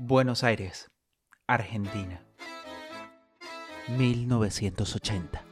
Buenos 0.00 0.44
Aires, 0.44 0.92
Argentina. 1.48 2.22
1980. 3.88 5.42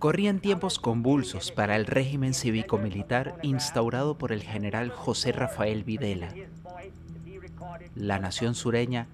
Corrían 0.00 0.40
tiempos 0.40 0.80
convulsos 0.80 1.52
para 1.52 1.76
el 1.76 1.86
régimen 1.86 2.34
cívico-militar 2.34 3.38
instaurado 3.42 4.18
por 4.18 4.32
el 4.32 4.42
general 4.42 4.90
José 4.90 5.30
Rafael 5.30 5.84
Videla. 5.84 6.34
La 7.94 8.18
nación 8.18 8.56
sureña 8.56 9.06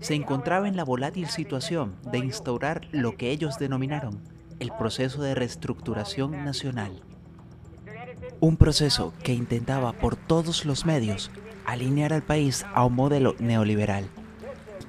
se 0.00 0.14
encontraba 0.14 0.68
en 0.68 0.76
la 0.76 0.84
volátil 0.84 1.28
situación 1.28 1.96
de 2.10 2.20
instaurar 2.20 2.88
lo 2.92 3.18
que 3.18 3.30
ellos 3.30 3.58
denominaron 3.58 4.18
el 4.60 4.72
proceso 4.72 5.22
de 5.22 5.34
reestructuración 5.34 6.42
nacional. 6.42 7.02
Un 8.40 8.56
proceso 8.56 9.12
que 9.22 9.34
intentaba 9.34 9.92
por 9.92 10.16
todos 10.16 10.64
los 10.64 10.86
medios 10.86 11.30
alinear 11.66 12.12
al 12.12 12.22
país 12.22 12.64
a 12.74 12.84
un 12.84 12.94
modelo 12.94 13.34
neoliberal 13.38 14.08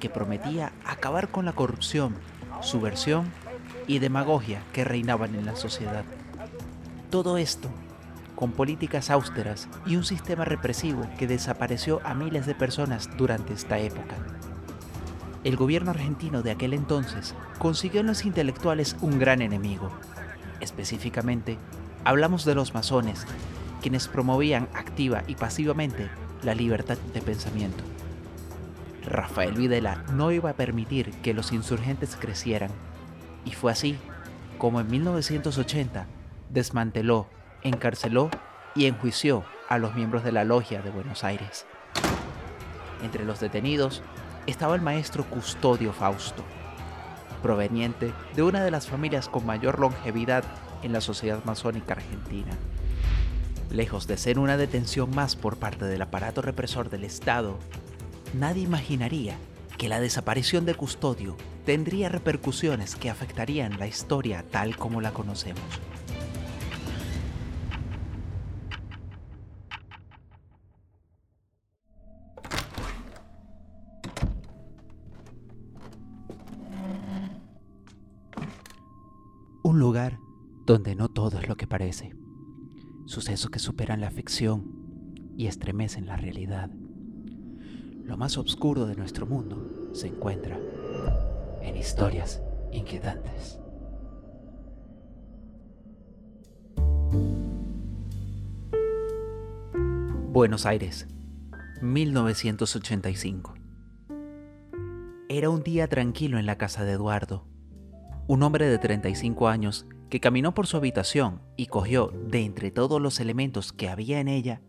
que 0.00 0.10
prometía 0.10 0.72
acabar 0.84 1.28
con 1.28 1.44
la 1.44 1.52
corrupción, 1.52 2.14
subversión 2.60 3.30
y 3.86 3.98
demagogia 3.98 4.62
que 4.72 4.84
reinaban 4.84 5.34
en 5.34 5.46
la 5.46 5.56
sociedad. 5.56 6.04
Todo 7.10 7.38
esto 7.38 7.70
con 8.34 8.52
políticas 8.52 9.10
austeras 9.10 9.68
y 9.86 9.96
un 9.96 10.04
sistema 10.04 10.44
represivo 10.44 11.06
que 11.18 11.26
desapareció 11.26 12.00
a 12.04 12.14
miles 12.14 12.46
de 12.46 12.54
personas 12.54 13.08
durante 13.16 13.52
esta 13.52 13.78
época. 13.78 14.16
El 15.44 15.56
gobierno 15.56 15.90
argentino 15.90 16.42
de 16.42 16.50
aquel 16.50 16.74
entonces 16.74 17.34
consiguió 17.58 18.00
en 18.00 18.06
los 18.06 18.24
intelectuales 18.24 18.96
un 19.00 19.18
gran 19.18 19.42
enemigo. 19.42 19.90
Específicamente, 20.60 21.58
hablamos 22.04 22.44
de 22.44 22.54
los 22.54 22.74
masones, 22.74 23.26
quienes 23.80 24.08
promovían 24.08 24.68
activa 24.74 25.22
y 25.26 25.34
pasivamente 25.34 26.08
la 26.44 26.54
libertad 26.54 26.98
de 27.12 27.20
pensamiento. 27.20 27.82
Rafael 29.06 29.54
Videla 29.54 30.04
no 30.12 30.32
iba 30.32 30.50
a 30.50 30.54
permitir 30.54 31.10
que 31.22 31.34
los 31.34 31.52
insurgentes 31.52 32.16
crecieran, 32.16 32.70
y 33.44 33.52
fue 33.52 33.72
así 33.72 33.98
como 34.58 34.80
en 34.80 34.90
1980 34.90 36.06
desmanteló, 36.50 37.26
encarceló 37.62 38.30
y 38.74 38.86
enjuició 38.86 39.44
a 39.68 39.78
los 39.78 39.94
miembros 39.94 40.24
de 40.24 40.32
la 40.32 40.44
Logia 40.44 40.82
de 40.82 40.90
Buenos 40.90 41.24
Aires. 41.24 41.66
Entre 43.02 43.24
los 43.24 43.40
detenidos 43.40 44.02
estaba 44.46 44.74
el 44.74 44.82
maestro 44.82 45.24
Custodio 45.24 45.92
Fausto, 45.92 46.42
proveniente 47.42 48.12
de 48.34 48.42
una 48.42 48.64
de 48.64 48.70
las 48.70 48.88
familias 48.88 49.28
con 49.28 49.44
mayor 49.44 49.78
longevidad 49.78 50.44
en 50.82 50.92
la 50.92 51.00
sociedad 51.00 51.44
masónica 51.44 51.94
argentina. 51.94 52.52
Lejos 53.74 54.06
de 54.06 54.16
ser 54.16 54.38
una 54.38 54.56
detención 54.56 55.10
más 55.10 55.34
por 55.34 55.56
parte 55.56 55.84
del 55.86 56.00
aparato 56.00 56.40
represor 56.40 56.90
del 56.90 57.02
Estado, 57.02 57.58
nadie 58.32 58.62
imaginaría 58.62 59.36
que 59.76 59.88
la 59.88 59.98
desaparición 59.98 60.64
de 60.64 60.76
Custodio 60.76 61.36
tendría 61.66 62.08
repercusiones 62.08 62.94
que 62.94 63.10
afectarían 63.10 63.80
la 63.80 63.88
historia 63.88 64.44
tal 64.48 64.76
como 64.76 65.00
la 65.00 65.12
conocemos. 65.12 65.60
Un 79.64 79.80
lugar 79.80 80.20
donde 80.64 80.94
no 80.94 81.08
todo 81.08 81.40
es 81.40 81.48
lo 81.48 81.56
que 81.56 81.66
parece. 81.66 82.14
Sucesos 83.06 83.50
que 83.50 83.58
superan 83.58 84.00
la 84.00 84.10
ficción 84.10 84.64
y 85.36 85.46
estremecen 85.46 86.06
la 86.06 86.16
realidad. 86.16 86.70
Lo 88.04 88.16
más 88.16 88.38
oscuro 88.38 88.86
de 88.86 88.96
nuestro 88.96 89.26
mundo 89.26 89.90
se 89.92 90.06
encuentra 90.06 90.58
en 91.60 91.76
historias 91.76 92.40
inquietantes. 92.72 93.58
Buenos 100.32 100.64
Aires, 100.64 101.06
1985. 101.82 103.54
Era 105.28 105.50
un 105.50 105.62
día 105.62 105.88
tranquilo 105.88 106.38
en 106.38 106.46
la 106.46 106.56
casa 106.56 106.84
de 106.84 106.92
Eduardo, 106.92 107.46
un 108.26 108.42
hombre 108.42 108.66
de 108.66 108.78
35 108.78 109.48
años 109.48 109.86
que 110.08 110.20
caminó 110.20 110.54
por 110.54 110.66
su 110.66 110.76
habitación 110.76 111.42
y 111.56 111.66
cogió, 111.66 112.08
de 112.08 112.44
entre 112.44 112.70
todos 112.70 113.00
los 113.00 113.20
elementos 113.20 113.72
que 113.72 113.88
había 113.88 114.20
en 114.20 114.28
ella, 114.28 114.60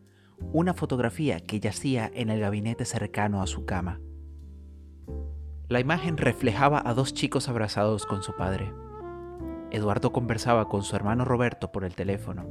una 0.53 0.73
fotografía 0.73 1.39
que 1.39 1.59
yacía 1.59 2.09
en 2.13 2.29
el 2.29 2.39
gabinete 2.39 2.85
cercano 2.85 3.41
a 3.41 3.47
su 3.47 3.65
cama. 3.65 3.99
La 5.67 5.79
imagen 5.79 6.17
reflejaba 6.17 6.81
a 6.85 6.93
dos 6.93 7.13
chicos 7.13 7.49
abrazados 7.49 8.05
con 8.05 8.21
su 8.21 8.35
padre. 8.35 8.71
Eduardo 9.71 10.11
conversaba 10.11 10.69
con 10.69 10.83
su 10.83 10.95
hermano 10.95 11.25
Roberto 11.25 11.71
por 11.71 11.83
el 11.83 11.95
teléfono, 11.95 12.45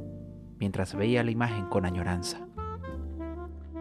mientras 0.59 0.95
veía 0.95 1.23
la 1.23 1.31
imagen 1.31 1.67
con 1.67 1.85
añoranza. 1.85 2.45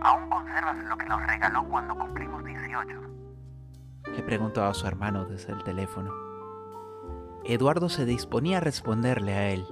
¿Aún 0.00 0.28
conservas 0.28 0.76
lo 0.88 0.97
que 0.97 1.06
nos 1.06 1.26
regaló 1.26 1.64
cuando 1.69 1.97
cumplimos 1.97 2.44
18? 2.44 3.00
Le 4.16 4.22
preguntaba 4.22 4.69
a 4.69 4.75
su 4.75 4.87
hermano 4.87 5.25
desde 5.25 5.53
el 5.53 5.64
teléfono. 5.64 6.34
Eduardo 7.47 7.88
se 7.88 8.05
disponía 8.05 8.59
a 8.59 8.60
responderle 8.60 9.34
a 9.34 9.50
él. 9.50 9.66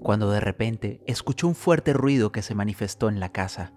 Cuando 0.00 0.30
de 0.30 0.40
repente 0.40 1.02
escuchó 1.06 1.46
un 1.46 1.54
fuerte 1.54 1.92
ruido 1.92 2.32
que 2.32 2.42
se 2.42 2.54
manifestó 2.54 3.08
en 3.08 3.20
la 3.20 3.30
casa 3.30 3.72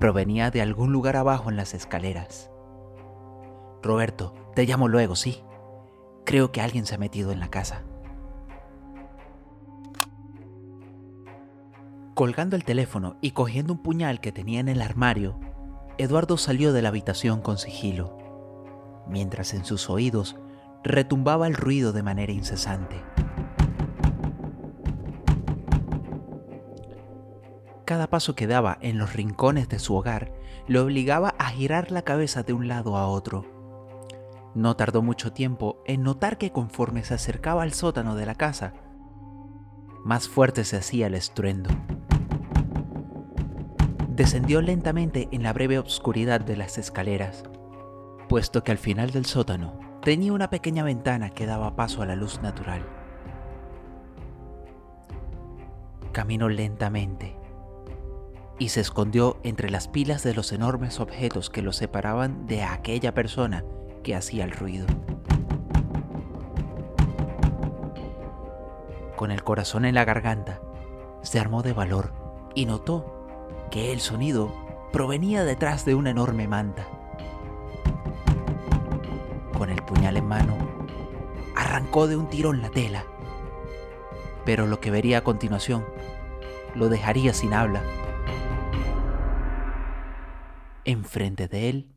provenía 0.00 0.50
de 0.50 0.62
algún 0.62 0.92
lugar 0.92 1.16
abajo 1.16 1.50
en 1.50 1.56
las 1.56 1.74
escaleras. 1.74 2.50
Roberto, 3.82 4.34
te 4.56 4.64
llamo 4.64 4.88
luego, 4.88 5.14
sí. 5.14 5.44
Creo 6.24 6.50
que 6.50 6.60
alguien 6.60 6.86
se 6.86 6.94
ha 6.94 6.98
metido 6.98 7.30
en 7.32 7.38
la 7.38 7.50
casa. 7.50 7.84
Colgando 12.14 12.56
el 12.56 12.64
teléfono 12.64 13.16
y 13.20 13.30
cogiendo 13.30 13.74
un 13.74 13.82
puñal 13.82 14.20
que 14.20 14.32
tenía 14.32 14.60
en 14.60 14.68
el 14.68 14.82
armario, 14.82 15.38
Eduardo 15.98 16.36
salió 16.38 16.72
de 16.72 16.82
la 16.82 16.88
habitación 16.88 17.40
con 17.40 17.58
sigilo, 17.58 18.16
mientras 19.10 19.54
en 19.54 19.64
sus 19.64 19.90
oídos 19.90 20.36
retumbaba 20.82 21.46
el 21.46 21.54
ruido 21.54 21.92
de 21.92 22.02
manera 22.02 22.32
incesante. 22.32 23.02
cada 27.90 28.06
paso 28.06 28.36
que 28.36 28.46
daba 28.46 28.78
en 28.82 28.98
los 28.98 29.14
rincones 29.14 29.68
de 29.68 29.80
su 29.80 29.96
hogar 29.96 30.32
le 30.68 30.78
obligaba 30.78 31.34
a 31.40 31.46
girar 31.46 31.90
la 31.90 32.02
cabeza 32.02 32.44
de 32.44 32.52
un 32.52 32.68
lado 32.68 32.96
a 32.96 33.08
otro. 33.08 33.44
No 34.54 34.76
tardó 34.76 35.02
mucho 35.02 35.32
tiempo 35.32 35.82
en 35.86 36.04
notar 36.04 36.38
que 36.38 36.52
conforme 36.52 37.02
se 37.02 37.14
acercaba 37.14 37.64
al 37.64 37.72
sótano 37.72 38.14
de 38.14 38.26
la 38.26 38.36
casa, 38.36 38.74
más 40.04 40.28
fuerte 40.28 40.62
se 40.62 40.76
hacía 40.76 41.08
el 41.08 41.16
estruendo. 41.16 41.68
Descendió 44.08 44.62
lentamente 44.62 45.28
en 45.32 45.42
la 45.42 45.52
breve 45.52 45.80
oscuridad 45.80 46.40
de 46.40 46.56
las 46.56 46.78
escaleras, 46.78 47.42
puesto 48.30 48.62
que 48.62 48.70
al 48.70 48.78
final 48.78 49.10
del 49.10 49.26
sótano 49.26 49.72
tenía 50.04 50.32
una 50.32 50.50
pequeña 50.50 50.84
ventana 50.84 51.30
que 51.30 51.46
daba 51.46 51.74
paso 51.74 52.00
a 52.00 52.06
la 52.06 52.14
luz 52.14 52.40
natural. 52.40 52.86
Caminó 56.12 56.48
lentamente, 56.48 57.36
y 58.60 58.68
se 58.68 58.82
escondió 58.82 59.40
entre 59.42 59.68
las 59.68 59.88
pilas 59.88 60.22
de 60.22 60.34
los 60.34 60.52
enormes 60.52 61.00
objetos 61.00 61.50
que 61.50 61.60
lo 61.60 61.72
separaban 61.72 62.46
de 62.46 62.62
aquella 62.62 63.14
persona 63.14 63.64
que 64.04 64.14
hacía 64.14 64.44
el 64.44 64.52
ruido. 64.52 64.86
Con 69.16 69.32
el 69.32 69.42
corazón 69.42 69.84
en 69.84 69.96
la 69.96 70.04
garganta, 70.04 70.60
se 71.22 71.40
armó 71.40 71.64
de 71.64 71.72
valor 71.72 72.12
y 72.54 72.66
notó 72.66 73.26
que 73.72 73.92
el 73.92 73.98
sonido 73.98 74.54
provenía 74.92 75.42
detrás 75.42 75.84
de 75.84 75.96
una 75.96 76.10
enorme 76.10 76.46
manta. 76.46 76.99
Puñal 79.90 80.16
en 80.16 80.26
mano, 80.26 80.56
arrancó 81.54 82.06
de 82.06 82.16
un 82.16 82.30
tirón 82.30 82.62
la 82.62 82.70
tela, 82.70 83.04
pero 84.46 84.66
lo 84.66 84.80
que 84.80 84.90
vería 84.90 85.18
a 85.18 85.24
continuación 85.24 85.84
lo 86.74 86.88
dejaría 86.88 87.34
sin 87.34 87.52
habla 87.52 87.82
Enfrente 90.86 91.46
de 91.46 91.68
él 91.68 91.94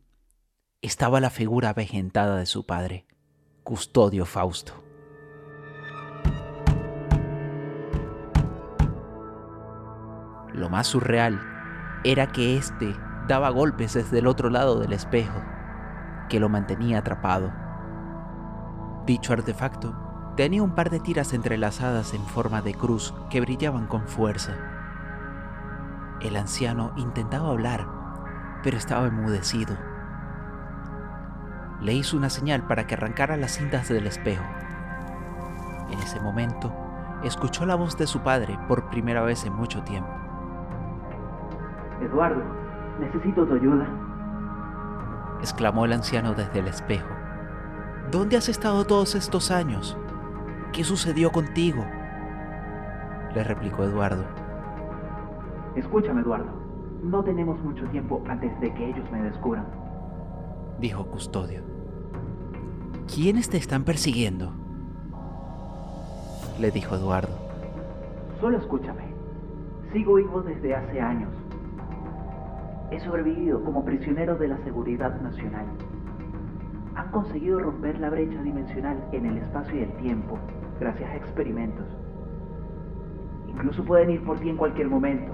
estaba 0.81 1.22
la 1.22 1.30
figura 1.30 1.69
avejentada 1.69 2.36
de 2.38 2.45
su 2.45 2.66
padre, 2.66 3.07
Custodio 3.63 4.25
Fausto. 4.25 4.84
Lo 10.51 10.69
más 10.69 10.88
surreal 10.88 11.40
era 12.04 12.28
que 12.28 12.57
éste 12.57 12.94
daba 13.30 13.50
golpes 13.51 13.94
desde 13.94 14.19
el 14.19 14.28
otro 14.28 14.50
lado 14.50 14.80
del 14.80 14.92
espejo, 14.92 15.42
que 16.28 16.42
lo 16.42 16.50
mantenía 16.50 17.00
atrapado. 17.00 17.62
Dicho 19.05 19.33
artefacto 19.33 19.94
tenía 20.38 20.63
un 20.63 20.75
par 20.75 20.89
de 20.89 21.01
tiras 21.01 21.33
entrelazadas 21.33 22.13
en 22.13 22.21
forma 22.21 22.61
de 22.61 22.73
cruz 22.73 23.13
que 23.29 23.41
brillaban 23.41 23.85
con 23.85 24.07
fuerza. 24.07 24.53
El 26.21 26.38
anciano 26.38 26.94
intentaba 26.95 27.50
hablar, 27.50 27.85
pero 28.63 28.77
estaba 28.77 29.07
enmudecido. 29.07 29.75
Le 31.81 31.94
hizo 31.94 32.15
una 32.15 32.29
señal 32.29 32.65
para 32.65 32.88
que 32.88 32.94
arrancara 32.94 33.35
las 33.35 33.51
cintas 33.51 33.89
del 33.89 34.07
espejo. 34.07 34.45
En 35.91 35.99
ese 35.99 36.21
momento, 36.21 36.73
escuchó 37.25 37.65
la 37.65 37.75
voz 37.75 37.97
de 37.97 38.07
su 38.07 38.21
padre 38.21 38.57
por 38.69 38.89
primera 38.89 39.21
vez 39.21 39.45
en 39.45 39.53
mucho 39.53 39.83
tiempo. 39.83 40.09
Eduardo, 42.01 42.41
necesito 43.01 43.45
tu 43.45 43.56
ayuda. 43.56 43.85
exclamó 45.41 45.83
el 45.83 45.91
anciano 45.91 46.33
desde 46.33 46.59
el 46.59 46.67
espejo. 46.67 47.22
¿Dónde 48.13 48.38
has 48.38 48.48
estado 48.48 48.86
todos 48.86 49.15
estos 49.15 49.50
años? 49.50 49.98
¿Qué 50.71 50.83
sucedió 50.83 51.31
contigo? 51.31 51.83
le 53.33 53.44
replicó 53.44 53.86
Eduardo. 53.86 54.24
Escúchame, 55.75 56.21
Eduardo. 56.21 56.51
No 57.01 57.24
tenemos 57.24 57.60
mucho 57.63 57.83
tiempo 57.88 58.24
antes 58.27 58.51
de 58.62 58.71
que 58.71 58.89
ellos 58.92 59.12
me 59.12 59.24
descubran. 59.24 59.65
Dijo 60.80 61.07
Custodio. 61.07 61.63
¿Quiénes 63.12 63.50
te 63.50 63.57
están 63.57 63.83
persiguiendo? 63.83 64.54
Le 66.59 66.69
dijo 66.69 66.95
Eduardo. 66.95 67.36
Solo 68.39 68.59
escúchame. 68.59 69.06
Sigo 69.92 70.13
vivo 70.13 70.44
desde 70.44 70.75
hace 70.75 71.01
años. 71.01 71.31
He 72.92 73.00
sobrevivido 73.00 73.63
como 73.63 73.83
prisionero 73.83 74.36
de 74.36 74.50
la 74.50 74.57
seguridad 74.63 75.19
nacional. 75.19 75.66
Han 76.95 77.10
conseguido 77.12 77.60
romper 77.60 78.00
la 78.00 78.10
brecha 78.10 78.42
dimensional 78.42 79.04
en 79.12 79.25
el 79.25 79.38
espacio 79.38 79.80
y 79.80 79.84
el 79.84 79.94
tiempo 79.98 80.40
gracias 80.80 81.10
a 81.10 81.16
experimentos. 81.16 81.86
Incluso 83.48 83.84
pueden 83.84 84.12
ir 84.12 84.24
por 84.24 84.40
ti 84.40 84.50
en 84.50 84.57
cualquier 84.57 84.90
momento. 84.90 85.31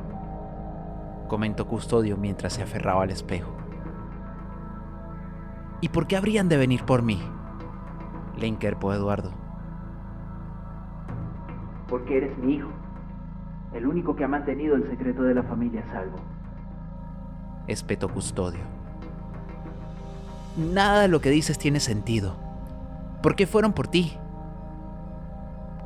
Comentó 1.28 1.68
Custodio 1.68 2.18
mientras 2.18 2.54
se 2.54 2.64
aferraba 2.64 3.04
al 3.04 3.12
espejo. 3.12 3.52
¿Y 5.82 5.90
por 5.90 6.08
qué 6.08 6.18
habrían 6.18 6.50
de 6.50 6.58
venir 6.58 6.84
por 6.84 7.02
mí? 7.02 7.22
Le 8.38 8.48
inquerpó 8.48 8.94
Eduardo. 8.94 9.32
Porque 11.88 12.18
eres 12.18 12.38
mi 12.38 12.56
hijo. 12.56 12.70
El 13.74 13.86
único 13.86 14.16
que 14.16 14.24
ha 14.24 14.28
mantenido 14.28 14.76
el 14.76 14.90
secreto 14.90 15.24
de 15.24 15.36
la 15.36 15.44
familia 15.44 15.84
a 15.88 15.94
salvo. 15.94 16.18
Espetó 17.68 18.10
Custodio. 18.10 18.79
Nada 20.60 21.04
de 21.04 21.08
lo 21.08 21.22
que 21.22 21.30
dices 21.30 21.58
tiene 21.58 21.80
sentido. 21.80 22.36
¿Por 23.24 23.38
qué 23.38 23.48
fueron 23.48 23.72
por 23.72 23.88
ti? 23.88 24.18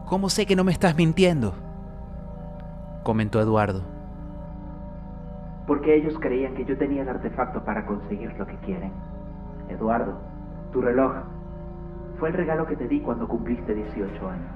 ¿Cómo 0.07 0.29
sé 0.29 0.47
que 0.47 0.55
no 0.55 0.63
me 0.63 0.71
estás 0.71 0.97
mintiendo? 0.97 1.53
Comentó 3.03 3.39
Eduardo. 3.39 3.83
Porque 5.67 5.95
ellos 5.95 6.15
creían 6.19 6.55
que 6.55 6.65
yo 6.65 6.75
tenía 6.75 7.03
el 7.03 7.09
artefacto 7.09 7.63
para 7.63 7.85
conseguir 7.85 8.33
lo 8.33 8.47
que 8.47 8.57
quieren. 8.65 8.91
Eduardo, 9.69 10.17
tu 10.71 10.81
reloj 10.81 11.17
fue 12.19 12.29
el 12.29 12.35
regalo 12.35 12.65
que 12.65 12.75
te 12.75 12.87
di 12.87 12.99
cuando 12.99 13.27
cumpliste 13.27 13.75
18 13.75 14.27
años. 14.27 14.51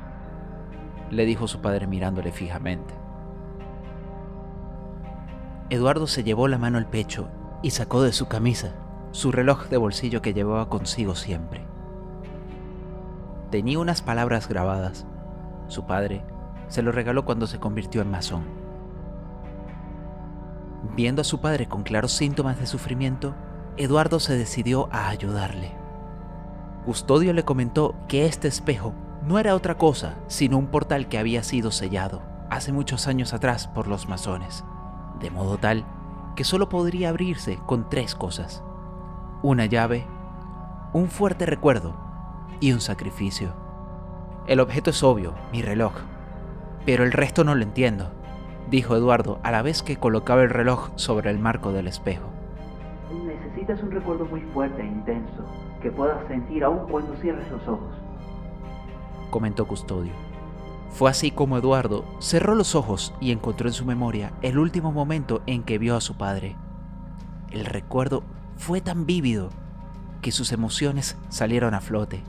Le 1.12 1.26
dijo 1.26 1.48
su 1.48 1.62
padre 1.62 1.86
mirándole 1.86 2.32
fijamente. 2.32 2.96
Eduardo 5.70 6.08
se 6.08 6.24
llevó 6.24 6.48
la 6.48 6.58
mano 6.58 6.80
al 6.80 6.88
pecho 6.88 7.30
y 7.62 7.70
sacó 7.70 8.02
de 8.02 8.14
su 8.14 8.28
camisa 8.28 8.87
su 9.18 9.32
reloj 9.32 9.68
de 9.70 9.78
bolsillo 9.78 10.22
que 10.22 10.36
llevaba 10.36 10.70
consigo 10.70 11.16
siempre. 11.16 11.66
Tenía 13.50 13.80
unas 13.80 14.04
palabras 14.04 14.48
grabadas. 14.48 15.08
Su 15.70 15.88
padre 15.88 16.22
se 16.68 16.84
lo 16.84 16.92
regaló 16.92 17.26
cuando 17.26 17.48
se 17.48 17.60
convirtió 17.60 18.04
en 18.04 18.12
masón. 18.12 18.44
Viendo 20.96 21.24
a 21.24 21.26
su 21.26 21.42
padre 21.42 21.68
con 21.68 21.82
claros 21.82 22.12
síntomas 22.12 22.60
de 22.60 22.68
sufrimiento, 22.68 23.34
Eduardo 23.76 24.20
se 24.20 24.38
decidió 24.38 24.88
a 24.92 25.10
ayudarle. 25.10 25.72
Custodio 26.86 27.34
le 27.34 27.44
comentó 27.44 27.96
que 28.08 28.28
este 28.28 28.48
espejo 28.48 28.94
no 29.24 29.40
era 29.40 29.56
otra 29.56 29.80
cosa 29.80 30.14
sino 30.28 30.60
un 30.60 30.68
portal 30.68 31.08
que 31.08 31.18
había 31.18 31.42
sido 31.42 31.72
sellado 31.72 32.22
hace 32.52 32.72
muchos 32.72 33.08
años 33.08 33.34
atrás 33.34 33.68
por 33.68 33.88
los 33.88 34.08
masones, 34.08 34.64
de 35.20 35.32
modo 35.32 35.58
tal 35.58 35.86
que 36.36 36.44
solo 36.44 36.70
podría 36.70 37.10
abrirse 37.10 37.58
con 37.66 37.90
tres 37.90 38.14
cosas. 38.14 38.64
Una 39.44 39.68
llave, 39.68 40.04
un 40.94 41.10
fuerte 41.10 41.46
recuerdo 41.46 41.96
y 42.60 42.74
un 42.74 42.82
sacrificio. 42.82 43.54
El 44.48 44.60
objeto 44.60 44.90
es 44.90 45.04
obvio, 45.04 45.36
mi 45.52 45.62
reloj, 45.62 45.94
pero 46.88 47.04
el 47.04 47.12
resto 47.12 47.44
no 47.44 47.54
lo 47.54 47.62
entiendo, 47.62 48.10
dijo 48.72 48.96
Eduardo 48.96 49.40
a 49.44 49.52
la 49.52 49.62
vez 49.62 49.84
que 49.84 49.98
colocaba 49.98 50.42
el 50.42 50.50
reloj 50.50 50.90
sobre 50.96 51.30
el 51.30 51.38
marco 51.38 51.72
del 51.72 51.88
espejo. 51.88 52.30
Necesitas 53.26 53.84
un 53.84 53.92
recuerdo 53.92 54.26
muy 54.26 54.42
fuerte 54.42 54.82
e 54.82 54.88
intenso 54.88 55.46
que 55.84 55.92
puedas 55.92 56.28
sentir 56.28 56.64
aún 56.64 56.90
cuando 56.90 57.16
cierres 57.18 57.50
los 57.52 57.62
ojos. 57.68 57.94
Comentó 59.30 59.68
Custodio. 59.68 60.14
Fue 60.90 61.12
así 61.12 61.30
como 61.30 61.58
Eduardo 61.58 62.06
cerró 62.20 62.56
los 62.56 62.74
ojos 62.74 63.14
y 63.20 63.32
encontró 63.32 63.68
en 63.68 63.74
su 63.74 63.86
memoria 63.86 64.34
el 64.42 64.58
último 64.58 64.92
momento 64.92 65.44
en 65.46 65.62
que 65.62 65.78
vio 65.78 65.96
a 65.96 66.02
su 66.02 66.18
padre. 66.18 66.56
El 67.52 67.66
recuerdo 67.66 68.24
fue 68.58 68.82
tan 68.82 69.06
vívido 69.06 69.50
que 70.22 70.32
sus 70.32 70.52
emociones 70.52 71.16
salieron 71.30 71.74
a 71.74 71.82
flote. 71.82 72.24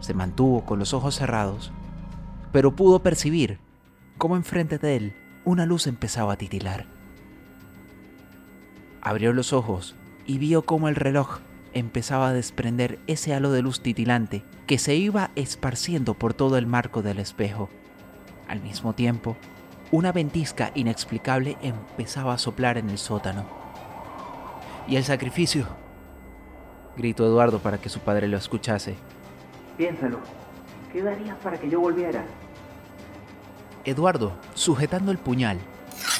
Se 0.00 0.14
mantuvo 0.14 0.64
con 0.64 0.78
los 0.78 0.92
ojos 0.94 1.16
cerrados, 1.16 1.72
pero 2.52 2.76
pudo 2.76 3.02
percibir 3.02 3.58
cómo 4.18 4.36
enfrente 4.36 4.78
de 4.78 4.96
él 4.96 5.16
una 5.44 5.66
luz 5.66 5.86
empezaba 5.86 6.34
a 6.34 6.36
titilar. 6.36 6.86
Abrió 9.00 9.32
los 9.32 9.52
ojos 9.52 9.94
y 10.26 10.38
vio 10.38 10.62
cómo 10.62 10.88
el 10.88 10.96
reloj 10.96 11.38
empezaba 11.72 12.28
a 12.28 12.32
desprender 12.32 12.98
ese 13.06 13.34
halo 13.34 13.52
de 13.52 13.62
luz 13.62 13.80
titilante 13.80 14.42
que 14.66 14.78
se 14.78 14.96
iba 14.96 15.30
esparciendo 15.36 16.14
por 16.14 16.34
todo 16.34 16.56
el 16.58 16.66
marco 16.66 17.02
del 17.02 17.18
espejo. 17.18 17.68
Al 18.48 18.60
mismo 18.60 18.94
tiempo, 18.94 19.36
una 19.92 20.10
ventisca 20.10 20.72
inexplicable 20.74 21.56
empezaba 21.62 22.34
a 22.34 22.38
soplar 22.38 22.78
en 22.78 22.90
el 22.90 22.98
sótano. 22.98 23.65
¿Y 24.88 24.96
el 24.96 25.04
sacrificio? 25.04 25.66
gritó 26.96 27.26
Eduardo 27.26 27.58
para 27.58 27.78
que 27.78 27.88
su 27.88 28.00
padre 28.00 28.28
lo 28.28 28.36
escuchase. 28.36 28.94
Piénsalo, 29.76 30.20
¿qué 30.92 31.02
darías 31.02 31.36
para 31.38 31.58
que 31.58 31.68
yo 31.68 31.80
volviera? 31.80 32.24
Eduardo, 33.84 34.32
sujetando 34.54 35.10
el 35.10 35.18
puñal, 35.18 35.58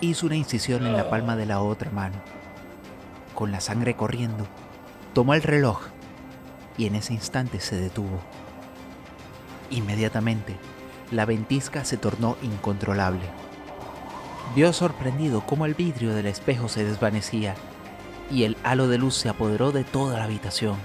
hizo 0.01 0.27
una 0.27 0.37
incisión 0.37 0.85
en 0.85 0.97
la 0.97 1.09
palma 1.09 1.37
de 1.37 1.47
la 1.47 1.61
otra 1.61 1.91
mano. 1.91 2.17
Con 3.35 3.53
la 3.53 3.61
sangre 3.61 3.95
corriendo, 3.95 4.47
tomó 5.15 5.35
el 5.35 5.43
reloj 5.43 5.83
y 6.77 6.87
en 6.87 6.97
ese 6.97 7.15
instante 7.15 7.61
se 7.61 7.77
detuvo. 7.77 8.21
Inmediatamente, 9.71 10.57
la 11.13 11.25
ventisca 11.25 11.85
se 11.85 11.97
tornó 11.97 12.37
incontrolable. 12.43 13.25
Vio 14.55 14.73
sorprendido 14.73 15.43
cómo 15.47 15.67
el 15.67 15.75
vidrio 15.75 16.15
del 16.15 16.27
espejo 16.27 16.69
se 16.69 16.85
desvanecía 16.85 17.55
y 18.31 18.45
el 18.45 18.57
halo 18.63 18.89
de 18.89 18.99
luz 18.99 19.15
se 19.15 19.29
apoderó 19.29 19.73
de 19.73 19.85
toda 19.85 20.19
la 20.19 20.25
habitación. 20.25 20.77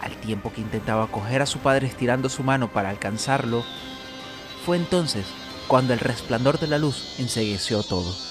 Al 0.00 0.16
tiempo 0.16 0.52
que 0.52 0.60
intentaba 0.60 1.06
coger 1.08 1.42
a 1.42 1.46
su 1.46 1.58
padre 1.58 1.86
estirando 1.86 2.28
su 2.28 2.42
mano 2.42 2.72
para 2.72 2.90
alcanzarlo, 2.90 3.64
fue 4.64 4.76
entonces 4.76 5.26
cuando 5.68 5.92
el 5.92 6.00
resplandor 6.00 6.58
de 6.58 6.66
la 6.66 6.78
luz 6.78 7.16
ensegueció 7.18 7.82
todo. 7.82 8.29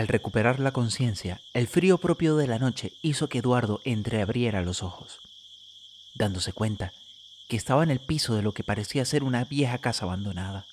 Al 0.00 0.08
recuperar 0.08 0.60
la 0.60 0.72
conciencia, 0.72 1.42
el 1.52 1.68
frío 1.68 1.98
propio 1.98 2.34
de 2.36 2.46
la 2.46 2.58
noche 2.58 2.94
hizo 3.02 3.28
que 3.28 3.40
Eduardo 3.40 3.82
entreabriera 3.84 4.62
los 4.62 4.82
ojos, 4.82 5.20
dándose 6.14 6.54
cuenta 6.54 6.94
que 7.48 7.58
estaba 7.58 7.82
en 7.82 7.90
el 7.90 8.00
piso 8.00 8.34
de 8.34 8.40
lo 8.40 8.52
que 8.52 8.64
parecía 8.64 9.04
ser 9.04 9.22
una 9.22 9.44
vieja 9.44 9.76
casa 9.76 10.06
abandonada. 10.06 10.64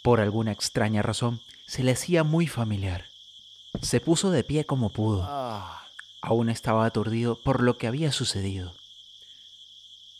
Por 0.00 0.20
alguna 0.20 0.52
extraña 0.52 1.02
razón, 1.02 1.40
se 1.66 1.82
le 1.82 1.90
hacía 1.90 2.22
muy 2.22 2.46
familiar. 2.46 3.06
Se 3.82 4.00
puso 4.00 4.30
de 4.30 4.44
pie 4.44 4.64
como 4.64 4.90
pudo. 4.90 5.28
Aún 6.20 6.48
estaba 6.48 6.86
aturdido 6.86 7.40
por 7.42 7.64
lo 7.64 7.78
que 7.78 7.88
había 7.88 8.12
sucedido. 8.12 8.76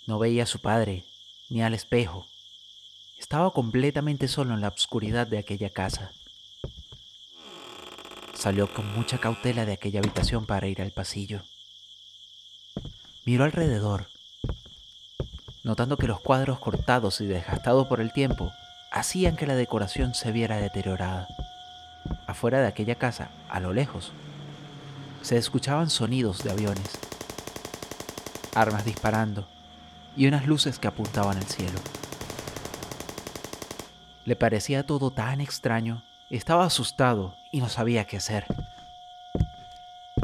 No 0.04 0.18
veía 0.18 0.42
a 0.42 0.46
su 0.46 0.58
padre, 0.58 1.04
ni 1.48 1.62
al 1.62 1.74
espejo. 1.74 2.26
Estaba 3.20 3.52
completamente 3.52 4.26
solo 4.26 4.54
en 4.54 4.62
la 4.62 4.68
oscuridad 4.70 5.28
de 5.28 5.38
aquella 5.38 5.70
casa. 5.70 6.10
Salió 8.36 8.72
con 8.72 8.92
mucha 8.94 9.18
cautela 9.18 9.64
de 9.64 9.72
aquella 9.72 10.00
habitación 10.00 10.44
para 10.46 10.66
ir 10.66 10.82
al 10.82 10.90
pasillo. 10.90 11.42
Miró 13.24 13.44
alrededor, 13.44 14.08
notando 15.64 15.96
que 15.96 16.06
los 16.06 16.20
cuadros 16.20 16.58
cortados 16.58 17.20
y 17.20 17.26
desgastados 17.26 17.86
por 17.88 18.00
el 18.00 18.12
tiempo 18.12 18.52
hacían 18.92 19.36
que 19.36 19.46
la 19.46 19.56
decoración 19.56 20.14
se 20.14 20.32
viera 20.32 20.58
deteriorada. 20.58 21.26
Afuera 22.26 22.60
de 22.60 22.66
aquella 22.66 22.94
casa, 22.96 23.30
a 23.48 23.58
lo 23.58 23.72
lejos, 23.72 24.12
se 25.22 25.38
escuchaban 25.38 25.90
sonidos 25.90 26.44
de 26.44 26.50
aviones, 26.52 26.98
armas 28.54 28.84
disparando 28.84 29.48
y 30.14 30.26
unas 30.26 30.46
luces 30.46 30.78
que 30.78 30.88
apuntaban 30.88 31.38
al 31.38 31.46
cielo. 31.46 31.80
Le 34.24 34.36
parecía 34.36 34.86
todo 34.86 35.10
tan 35.10 35.40
extraño, 35.40 36.04
estaba 36.30 36.64
asustado 36.64 37.34
y 37.52 37.60
no 37.60 37.68
sabía 37.68 38.04
qué 38.04 38.16
hacer. 38.16 38.46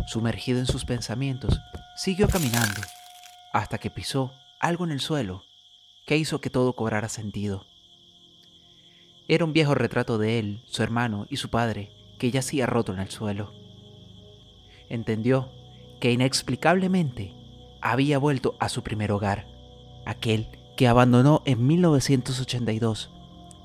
Sumergido 0.06 0.58
en 0.58 0.66
sus 0.66 0.84
pensamientos, 0.84 1.60
siguió 1.96 2.28
caminando 2.28 2.80
hasta 3.52 3.78
que 3.78 3.90
pisó 3.90 4.32
algo 4.60 4.84
en 4.84 4.92
el 4.92 5.00
suelo 5.00 5.44
que 6.06 6.16
hizo 6.16 6.40
que 6.40 6.50
todo 6.50 6.74
cobrara 6.74 7.08
sentido. 7.08 7.66
Era 9.28 9.44
un 9.44 9.52
viejo 9.52 9.74
retrato 9.74 10.18
de 10.18 10.38
él, 10.38 10.62
su 10.66 10.82
hermano 10.82 11.26
y 11.30 11.36
su 11.36 11.48
padre 11.48 11.92
que 12.18 12.30
yacía 12.30 12.66
roto 12.66 12.92
en 12.92 12.98
el 12.98 13.10
suelo 13.10 13.62
entendió 14.92 15.48
que 16.00 16.12
inexplicablemente 16.12 17.32
había 17.80 18.18
vuelto 18.18 18.54
a 18.60 18.68
su 18.68 18.82
primer 18.82 19.10
hogar, 19.10 19.46
aquel 20.04 20.48
que 20.76 20.86
abandonó 20.86 21.42
en 21.46 21.66
1982, 21.66 23.10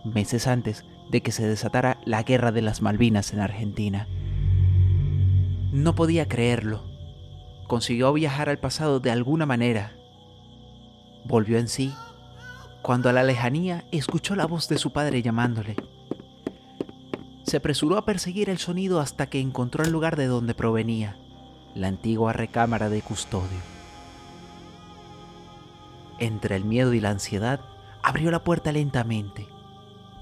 meses 0.06 0.48
antes 0.48 0.86
de 1.10 1.22
que 1.22 1.32
se 1.32 1.48
desatara 1.48 2.00
la 2.06 2.24
guerra 2.24 2.52
de 2.52 2.62
las 2.62 2.82
Malvinas 2.82 3.34
en 3.34 3.40
Argentina. 3.40 4.08
No 5.72 5.96
podía 5.96 6.28
creerlo. 6.28 6.84
Consiguió 7.68 8.14
viajar 8.14 8.50
al 8.50 8.60
pasado 8.60 9.00
de 9.00 9.12
alguna 9.12 9.46
manera. 9.46 9.94
Volvió 11.26 11.58
en 11.58 11.68
sí 11.68 11.94
cuando 12.88 13.10
a 13.10 13.12
la 13.12 13.24
lejanía 13.24 13.84
escuchó 13.92 14.34
la 14.38 14.46
voz 14.46 14.70
de 14.70 14.78
su 14.78 14.94
padre 14.94 15.22
llamándole. 15.22 15.76
Se 17.44 17.58
apresuró 17.58 17.98
a 17.98 18.06
perseguir 18.06 18.50
el 18.50 18.60
sonido 18.60 19.02
hasta 19.02 19.28
que 19.30 19.42
encontró 19.42 19.84
el 19.84 19.92
lugar 19.92 20.16
de 20.16 20.28
donde 20.28 20.54
provenía, 20.54 21.18
la 21.76 21.90
antigua 21.90 22.32
recámara 22.32 22.88
de 22.90 23.02
custodio. 23.02 23.60
Entre 26.18 26.56
el 26.56 26.64
miedo 26.64 26.94
y 26.94 27.02
la 27.02 27.10
ansiedad, 27.10 27.60
abrió 28.02 28.32
la 28.32 28.46
puerta 28.46 28.72
lentamente. 28.72 29.50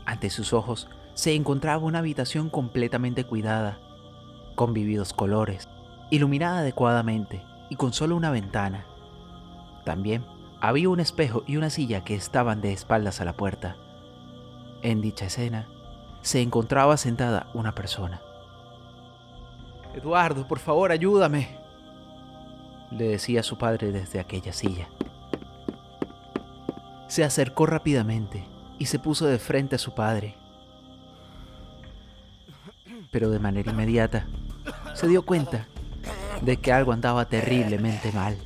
Ante 0.05 0.29
sus 0.29 0.53
ojos 0.53 0.87
se 1.15 1.33
encontraba 1.33 1.83
una 1.83 1.99
habitación 1.99 2.49
completamente 2.49 3.23
cuidada, 3.23 3.79
con 4.55 4.73
vividos 4.73 5.13
colores, 5.13 5.67
iluminada 6.11 6.59
adecuadamente 6.59 7.43
y 7.69 7.75
con 7.75 7.93
solo 7.93 8.15
una 8.15 8.31
ventana. 8.31 8.85
También 9.83 10.25
había 10.61 10.89
un 10.89 10.99
espejo 10.99 11.43
y 11.47 11.57
una 11.57 11.69
silla 11.69 12.03
que 12.03 12.15
estaban 12.15 12.61
de 12.61 12.73
espaldas 12.73 13.21
a 13.21 13.25
la 13.25 13.33
puerta. 13.33 13.77
En 14.81 15.01
dicha 15.01 15.25
escena, 15.25 15.67
se 16.21 16.41
encontraba 16.41 16.97
sentada 16.97 17.47
una 17.53 17.73
persona. 17.73 18.21
Eduardo, 19.95 20.47
por 20.47 20.59
favor, 20.59 20.91
ayúdame, 20.91 21.57
le 22.91 23.07
decía 23.07 23.41
su 23.43 23.57
padre 23.57 23.91
desde 23.91 24.19
aquella 24.19 24.53
silla. 24.53 24.87
Se 27.07 27.23
acercó 27.23 27.65
rápidamente 27.65 28.54
y 28.79 28.85
se 28.85 28.99
puso 28.99 29.25
de 29.25 29.39
frente 29.39 29.75
a 29.75 29.79
su 29.79 29.93
padre. 29.93 30.35
Pero 33.11 33.29
de 33.29 33.39
manera 33.39 33.71
inmediata 33.71 34.25
se 34.93 35.07
dio 35.07 35.23
cuenta 35.23 35.67
de 36.41 36.57
que 36.57 36.71
algo 36.71 36.91
andaba 36.91 37.25
terriblemente 37.25 38.11
mal. 38.11 38.37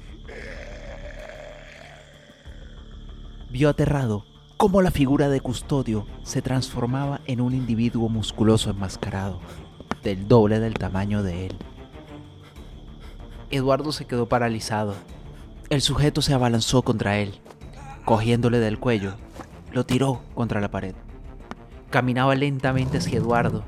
Vio 3.49 3.69
aterrado 3.69 4.25
cómo 4.57 4.81
la 4.81 4.91
figura 4.91 5.29
de 5.29 5.41
custodio 5.41 6.05
se 6.23 6.41
transformaba 6.41 7.21
en 7.25 7.41
un 7.41 7.53
individuo 7.53 8.09
musculoso 8.09 8.69
enmascarado, 8.69 9.39
del 10.03 10.27
doble 10.27 10.59
del 10.59 10.75
tamaño 10.75 11.23
de 11.23 11.47
él. 11.47 11.55
Eduardo 13.49 13.91
se 13.91 14.05
quedó 14.05 14.27
paralizado. 14.27 14.93
El 15.69 15.81
sujeto 15.81 16.21
se 16.21 16.33
abalanzó 16.33 16.83
contra 16.83 17.17
él, 17.17 17.39
cogiéndole 18.05 18.59
del 18.59 18.79
cuello, 18.79 19.15
lo 19.71 19.85
tiró 19.85 20.21
contra 20.35 20.61
la 20.61 20.71
pared. 20.71 20.95
Caminaba 21.89 22.35
lentamente 22.35 22.97
hacia 22.99 23.17
Eduardo 23.17 23.63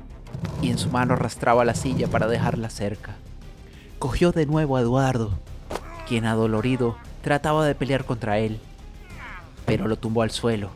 y 0.60 0.70
en 0.70 0.78
su 0.78 0.90
mano 0.90 1.14
arrastraba 1.14 1.64
la 1.64 1.74
silla 1.74 2.08
para 2.08 2.26
dejarla 2.26 2.70
cerca. 2.70 3.16
Cogió 3.98 4.32
de 4.32 4.46
nuevo 4.46 4.76
a 4.76 4.80
Eduardo, 4.80 5.38
quien 6.08 6.24
adolorido 6.24 6.96
trataba 7.22 7.66
de 7.66 7.74
pelear 7.74 8.04
contra 8.04 8.38
él, 8.38 8.60
pero 9.66 9.86
lo 9.86 9.96
tumbó 9.96 10.22
al 10.22 10.30
suelo 10.30 10.70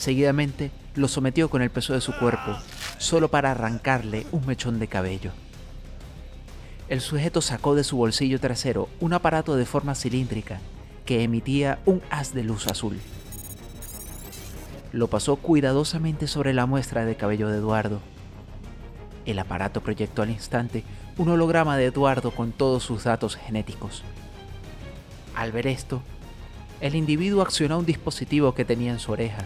Seguidamente 0.00 0.70
lo 0.94 1.08
sometió 1.08 1.50
con 1.50 1.60
el 1.60 1.68
peso 1.68 1.92
de 1.92 2.00
su 2.00 2.16
cuerpo, 2.16 2.56
solo 2.96 3.30
para 3.30 3.50
arrancarle 3.50 4.26
un 4.32 4.46
mechón 4.46 4.78
de 4.78 4.88
cabello. 4.88 5.30
El 6.88 7.02
sujeto 7.02 7.42
sacó 7.42 7.74
de 7.74 7.84
su 7.84 7.98
bolsillo 7.98 8.40
trasero 8.40 8.88
un 8.98 9.12
aparato 9.12 9.56
de 9.56 9.66
forma 9.66 9.94
cilíndrica 9.94 10.58
que 11.04 11.22
emitía 11.22 11.80
un 11.84 12.00
haz 12.08 12.32
de 12.32 12.44
luz 12.44 12.66
azul. 12.66 12.98
Lo 14.92 15.08
pasó 15.08 15.36
cuidadosamente 15.36 16.26
sobre 16.26 16.52
la 16.52 16.66
muestra 16.66 17.04
de 17.04 17.16
cabello 17.16 17.48
de 17.48 17.58
Eduardo. 17.58 18.00
El 19.24 19.38
aparato 19.38 19.80
proyectó 19.80 20.22
al 20.22 20.30
instante 20.30 20.82
un 21.16 21.28
holograma 21.28 21.76
de 21.76 21.86
Eduardo 21.86 22.32
con 22.32 22.52
todos 22.52 22.82
sus 22.82 23.04
datos 23.04 23.36
genéticos. 23.36 24.02
Al 25.36 25.52
ver 25.52 25.66
esto, 25.66 26.02
el 26.80 26.94
individuo 26.94 27.42
accionó 27.42 27.78
un 27.78 27.86
dispositivo 27.86 28.54
que 28.54 28.64
tenía 28.64 28.90
en 28.90 28.98
su 28.98 29.12
oreja 29.12 29.44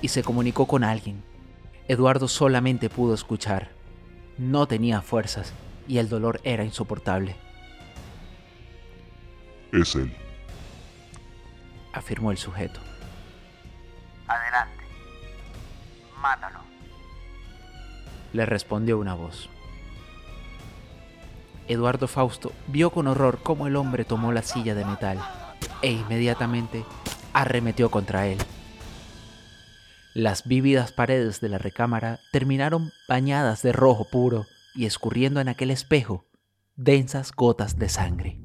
y 0.00 0.08
se 0.08 0.22
comunicó 0.22 0.66
con 0.66 0.84
alguien. 0.84 1.22
Eduardo 1.88 2.28
solamente 2.28 2.88
pudo 2.88 3.14
escuchar. 3.14 3.70
No 4.38 4.66
tenía 4.66 5.02
fuerzas 5.02 5.52
y 5.88 5.98
el 5.98 6.08
dolor 6.08 6.40
era 6.44 6.64
insoportable. 6.64 7.36
Es 9.72 9.94
él, 9.94 10.14
afirmó 11.92 12.30
el 12.30 12.38
sujeto. 12.38 12.80
Adelante. 14.28 14.75
Le 18.32 18.46
respondió 18.46 18.98
una 18.98 19.14
voz. 19.14 19.48
Eduardo 21.68 22.06
Fausto 22.06 22.52
vio 22.68 22.90
con 22.90 23.08
horror 23.08 23.40
cómo 23.42 23.66
el 23.66 23.76
hombre 23.76 24.04
tomó 24.04 24.32
la 24.32 24.42
silla 24.42 24.74
de 24.74 24.84
metal 24.84 25.18
e 25.82 25.90
inmediatamente 25.90 26.84
arremetió 27.32 27.90
contra 27.90 28.26
él. 28.26 28.38
Las 30.14 30.46
vívidas 30.46 30.92
paredes 30.92 31.40
de 31.40 31.48
la 31.48 31.58
recámara 31.58 32.20
terminaron 32.32 32.90
bañadas 33.08 33.62
de 33.62 33.72
rojo 33.72 34.06
puro 34.10 34.46
y 34.74 34.86
escurriendo 34.86 35.40
en 35.40 35.48
aquel 35.48 35.70
espejo 35.70 36.26
densas 36.76 37.32
gotas 37.32 37.78
de 37.78 37.88
sangre. 37.88 38.40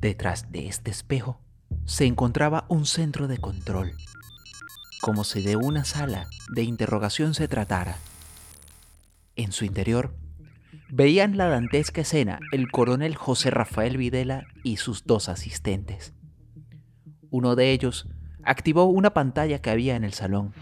Detrás 0.00 0.50
de 0.50 0.66
este 0.66 0.90
espejo 0.90 1.40
se 1.84 2.06
encontraba 2.06 2.64
un 2.68 2.86
centro 2.86 3.28
de 3.28 3.38
control, 3.38 3.92
como 5.00 5.24
si 5.24 5.42
de 5.42 5.56
una 5.56 5.84
sala 5.84 6.28
de 6.52 6.62
interrogación 6.62 7.34
se 7.34 7.48
tratara. 7.48 7.96
En 9.36 9.52
su 9.52 9.64
interior 9.64 10.14
veían 10.88 11.36
la 11.36 11.48
dantesca 11.48 12.02
escena 12.02 12.38
el 12.52 12.70
coronel 12.70 13.16
José 13.16 13.50
Rafael 13.50 13.96
Videla 13.96 14.44
y 14.62 14.76
sus 14.76 15.04
dos 15.04 15.28
asistentes. 15.28 16.12
Uno 17.30 17.56
de 17.56 17.70
ellos 17.72 18.08
activó 18.42 18.84
una 18.84 19.14
pantalla 19.14 19.60
que 19.60 19.70
había 19.70 19.96
en 19.96 20.04
el 20.04 20.12
salón. 20.12 20.52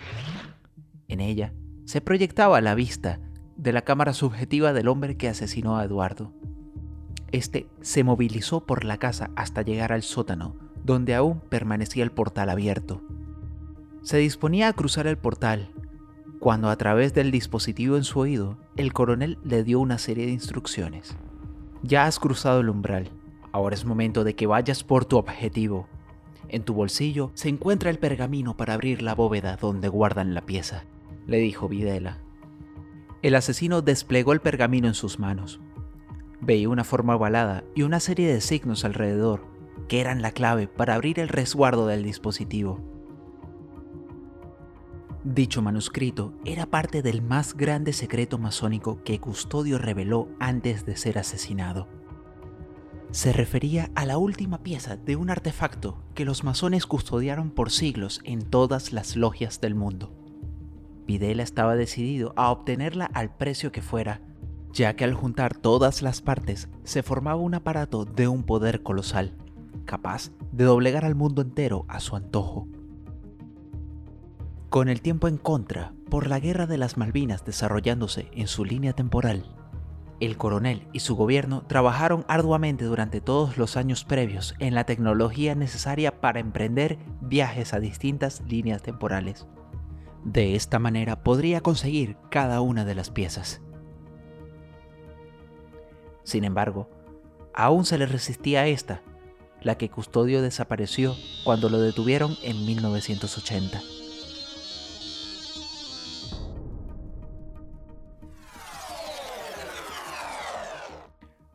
En 1.08 1.20
ella 1.20 1.54
se 1.86 2.00
proyectaba 2.00 2.60
la 2.60 2.74
vista 2.74 3.20
de 3.56 3.72
la 3.72 3.82
cámara 3.82 4.12
subjetiva 4.12 4.72
del 4.72 4.88
hombre 4.88 5.16
que 5.16 5.28
asesinó 5.28 5.78
a 5.78 5.84
Eduardo. 5.84 6.32
Este 7.32 7.66
se 7.80 8.04
movilizó 8.04 8.66
por 8.66 8.84
la 8.84 8.98
casa 8.98 9.30
hasta 9.36 9.62
llegar 9.62 9.92
al 9.92 10.02
sótano, 10.02 10.56
donde 10.88 11.14
aún 11.14 11.38
permanecía 11.38 12.02
el 12.02 12.10
portal 12.10 12.50
abierto. 12.50 13.00
Se 14.02 14.16
disponía 14.18 14.66
a 14.66 14.72
cruzar 14.72 15.06
el 15.06 15.18
portal 15.18 15.70
cuando 16.38 16.70
a 16.70 16.76
través 16.76 17.14
del 17.14 17.32
dispositivo 17.32 17.96
en 17.96 18.04
su 18.04 18.20
oído, 18.20 18.58
el 18.76 18.92
coronel 18.92 19.38
le 19.42 19.64
dio 19.64 19.80
una 19.80 19.98
serie 19.98 20.26
de 20.26 20.32
instrucciones. 20.32 21.16
Ya 21.82 22.06
has 22.06 22.20
cruzado 22.20 22.60
el 22.60 22.68
umbral, 22.68 23.10
ahora 23.50 23.74
es 23.74 23.84
momento 23.84 24.22
de 24.22 24.36
que 24.36 24.46
vayas 24.46 24.84
por 24.84 25.04
tu 25.04 25.16
objetivo. 25.16 25.88
En 26.48 26.62
tu 26.62 26.74
bolsillo 26.74 27.32
se 27.34 27.48
encuentra 27.48 27.90
el 27.90 27.98
pergamino 27.98 28.56
para 28.56 28.74
abrir 28.74 29.02
la 29.02 29.16
bóveda 29.16 29.56
donde 29.56 29.88
guardan 29.88 30.32
la 30.32 30.42
pieza, 30.42 30.84
le 31.26 31.38
dijo 31.38 31.68
Videla. 31.68 32.18
El 33.22 33.34
asesino 33.34 33.82
desplegó 33.82 34.32
el 34.32 34.40
pergamino 34.40 34.86
en 34.86 34.94
sus 34.94 35.18
manos. 35.18 35.60
Veía 36.40 36.68
una 36.68 36.84
forma 36.84 37.16
ovalada 37.16 37.64
y 37.74 37.82
una 37.82 37.98
serie 37.98 38.32
de 38.32 38.40
signos 38.40 38.84
alrededor, 38.84 39.44
que 39.86 40.00
eran 40.00 40.22
la 40.22 40.32
clave 40.32 40.66
para 40.68 40.94
abrir 40.94 41.20
el 41.20 41.28
resguardo 41.28 41.86
del 41.86 42.02
dispositivo. 42.02 42.80
Dicho 45.24 45.62
manuscrito 45.62 46.32
era 46.44 46.66
parte 46.66 47.02
del 47.02 47.22
más 47.22 47.54
grande 47.56 47.92
secreto 47.92 48.38
masónico 48.38 49.02
que 49.04 49.20
Custodio 49.20 49.78
reveló 49.78 50.28
antes 50.40 50.86
de 50.86 50.96
ser 50.96 51.18
asesinado. 51.18 51.86
se 53.10 53.32
refería 53.32 53.90
a 53.94 54.04
la 54.04 54.18
última 54.18 54.58
pieza 54.62 54.96
de 54.96 55.16
un 55.16 55.30
artefacto 55.30 55.96
que 56.14 56.24
los 56.24 56.44
masones 56.44 56.86
custodiaron 56.86 57.50
por 57.50 57.70
siglos 57.70 58.20
en 58.24 58.42
todas 58.42 58.92
las 58.92 59.16
logias 59.16 59.60
del 59.60 59.74
mundo. 59.74 60.12
Videla 61.06 61.42
estaba 61.42 61.74
decidido 61.74 62.34
a 62.36 62.50
obtenerla 62.50 63.06
al 63.06 63.34
precio 63.34 63.72
que 63.72 63.80
fuera, 63.80 64.20
ya 64.72 64.94
que 64.94 65.04
al 65.04 65.14
juntar 65.14 65.56
todas 65.56 66.02
las 66.02 66.20
partes 66.20 66.68
se 66.84 67.02
formaba 67.02 67.40
un 67.40 67.54
aparato 67.54 68.04
de 68.04 68.28
un 68.28 68.42
poder 68.42 68.82
colosal, 68.82 69.34
capaz 69.84 70.30
de 70.52 70.64
doblegar 70.64 71.04
al 71.04 71.14
mundo 71.14 71.42
entero 71.42 71.84
a 71.88 72.00
su 72.00 72.16
antojo. 72.16 72.68
Con 74.70 74.88
el 74.88 75.00
tiempo 75.00 75.28
en 75.28 75.38
contra, 75.38 75.92
por 76.10 76.26
la 76.26 76.40
guerra 76.40 76.66
de 76.66 76.78
las 76.78 76.96
Malvinas 76.96 77.44
desarrollándose 77.44 78.28
en 78.32 78.48
su 78.48 78.64
línea 78.64 78.92
temporal, 78.92 79.44
el 80.20 80.36
coronel 80.36 80.86
y 80.92 81.00
su 81.00 81.14
gobierno 81.14 81.62
trabajaron 81.62 82.24
arduamente 82.28 82.84
durante 82.84 83.20
todos 83.20 83.56
los 83.56 83.76
años 83.76 84.04
previos 84.04 84.54
en 84.58 84.74
la 84.74 84.84
tecnología 84.84 85.54
necesaria 85.54 86.20
para 86.20 86.40
emprender 86.40 86.98
viajes 87.20 87.72
a 87.72 87.80
distintas 87.80 88.42
líneas 88.48 88.82
temporales. 88.82 89.46
De 90.24 90.56
esta 90.56 90.78
manera 90.78 91.22
podría 91.22 91.60
conseguir 91.60 92.16
cada 92.30 92.60
una 92.60 92.84
de 92.84 92.96
las 92.96 93.10
piezas. 93.10 93.62
Sin 96.24 96.44
embargo, 96.44 96.90
aún 97.54 97.84
se 97.84 97.96
le 97.96 98.06
resistía 98.06 98.66
esta, 98.66 99.02
la 99.62 99.76
que 99.76 99.90
Custodio 99.90 100.42
desapareció 100.42 101.16
cuando 101.44 101.68
lo 101.68 101.80
detuvieron 101.80 102.36
en 102.42 102.64
1980. 102.64 103.80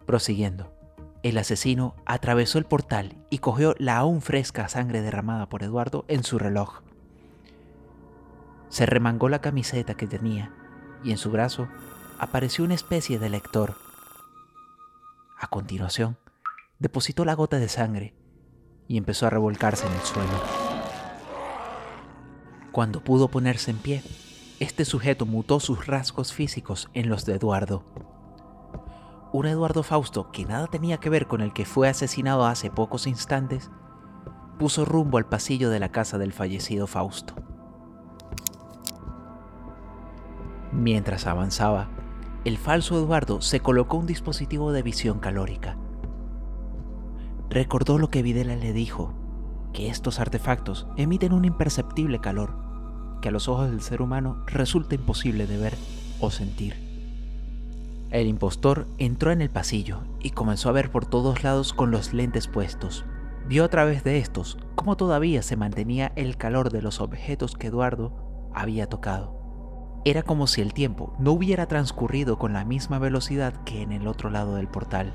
Prosiguiendo, 0.06 0.72
el 1.24 1.38
asesino 1.38 1.96
atravesó 2.06 2.58
el 2.58 2.66
portal 2.66 3.16
y 3.30 3.40
cogió 3.40 3.76
la 3.80 3.98
aún 3.98 4.22
fresca 4.22 4.68
sangre 4.68 5.02
derramada 5.02 5.48
por 5.48 5.64
Eduardo 5.64 6.04
en 6.10 6.24
su 6.24 6.38
reloj. 6.38 6.82
Se 8.68 8.86
remangó 8.86 9.30
la 9.30 9.40
camiseta 9.40 9.96
que 9.96 10.08
tenía 10.08 10.54
y 11.04 11.12
en 11.12 11.18
su 11.18 11.32
brazo 11.32 11.68
apareció 12.20 12.66
una 12.66 12.74
especie 12.74 13.20
de 13.20 13.30
lector. 13.30 13.76
A 15.40 15.48
continuación, 15.48 16.18
depositó 16.80 17.26
la 17.26 17.36
gota 17.36 17.60
de 17.60 17.70
sangre 17.70 18.16
y 18.88 18.98
empezó 18.98 19.28
a 19.28 19.30
revolcarse 19.30 19.86
en 19.88 19.94
el 19.94 20.02
suelo. 20.02 20.34
Cuando 22.72 23.04
pudo 23.04 23.28
ponerse 23.30 23.72
en 23.72 23.78
pie, 23.78 24.04
este 24.60 24.86
sujeto 24.86 25.26
mutó 25.26 25.60
sus 25.60 25.86
rasgos 25.88 26.34
físicos 26.34 26.90
en 26.94 27.10
los 27.10 27.26
de 27.26 27.36
Eduardo 27.36 27.86
un 29.34 29.48
Eduardo 29.48 29.82
Fausto 29.82 30.30
que 30.32 30.46
nada 30.46 30.68
tenía 30.68 31.00
que 31.00 31.10
ver 31.10 31.26
con 31.26 31.42
el 31.42 31.54
que 31.54 31.66
fue 31.66 31.90
asesinado 31.90 32.46
hace 32.46 32.70
pocos 32.70 33.08
instantes, 33.08 33.72
puso 34.60 34.86
rumbo 34.86 35.18
al 35.18 35.26
pasillo 35.26 35.72
de 35.72 35.80
la 35.80 35.90
casa 35.90 36.20
del 36.20 36.32
fallecido 36.32 36.86
Fausto. 36.86 37.34
Mientras 40.72 41.26
avanzaba, 41.26 41.90
el 42.46 42.60
falso 42.60 42.96
Eduardo 42.96 43.42
se 43.42 43.60
colocó 43.60 43.98
un 43.98 44.06
dispositivo 44.06 44.72
de 44.72 44.84
visión 44.84 45.18
calórica. 45.20 45.78
Recordó 47.54 48.00
lo 48.00 48.10
que 48.10 48.24
Videla 48.24 48.56
le 48.56 48.74
dijo, 48.74 49.14
que 49.74 49.88
estos 49.88 50.20
artefactos 50.20 50.88
emiten 50.98 51.34
un 51.34 51.46
imperceptible 51.46 52.20
calor, 52.20 52.56
que 53.22 53.30
a 53.30 53.32
los 53.32 53.48
ojos 53.48 53.70
del 53.70 53.82
ser 53.82 54.02
humano 54.02 54.44
resulta 54.48 54.96
imposible 54.96 55.46
de 55.46 55.58
ver 55.58 55.78
o 56.20 56.32
sentir. 56.32 56.74
El 58.10 58.26
impostor 58.26 58.88
entró 58.98 59.30
en 59.30 59.40
el 59.40 59.52
pasillo 59.52 60.00
y 60.20 60.32
comenzó 60.32 60.70
a 60.70 60.72
ver 60.72 60.90
por 60.90 61.06
todos 61.06 61.44
lados 61.44 61.74
con 61.74 61.92
los 61.92 62.12
lentes 62.12 62.48
puestos. 62.48 63.06
Vio 63.48 63.66
a 63.66 63.70
través 63.70 64.04
de 64.04 64.18
estos 64.18 64.58
cómo 64.74 64.98
todavía 64.98 65.44
se 65.44 65.56
mantenía 65.56 66.12
el 66.16 66.38
calor 66.38 66.72
de 66.72 66.82
los 66.82 67.02
objetos 67.02 67.54
que 67.54 67.68
Eduardo 67.68 68.50
había 68.56 68.88
tocado. 68.88 70.02
Era 70.06 70.24
como 70.24 70.48
si 70.48 70.62
el 70.62 70.74
tiempo 70.74 71.14
no 71.20 71.34
hubiera 71.34 71.68
transcurrido 71.68 72.40
con 72.40 72.54
la 72.54 72.66
misma 72.66 72.98
velocidad 72.98 73.64
que 73.64 73.84
en 73.84 73.92
el 73.92 74.08
otro 74.08 74.32
lado 74.32 74.56
del 74.56 74.68
portal. 74.68 75.14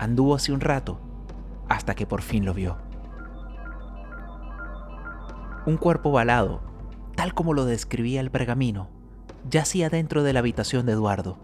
Anduvo 0.00 0.34
hace 0.34 0.50
un 0.50 0.60
rato 0.60 0.98
hasta 1.68 1.94
que 1.94 2.06
por 2.06 2.22
fin 2.22 2.46
lo 2.46 2.54
vio. 2.54 2.78
Un 5.66 5.76
cuerpo 5.76 6.10
balado, 6.10 6.62
tal 7.16 7.34
como 7.34 7.52
lo 7.52 7.66
describía 7.66 8.22
el 8.22 8.30
pergamino, 8.30 8.88
yacía 9.50 9.90
dentro 9.90 10.22
de 10.22 10.32
la 10.32 10.38
habitación 10.38 10.86
de 10.86 10.92
Eduardo. 10.92 11.36